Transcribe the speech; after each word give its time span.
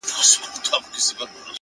هوښیار 0.03 0.51
انتخاب 0.57 0.83
اوږدمهاله 0.83 1.15
ګټه 1.19 1.35
لري! 1.35 1.47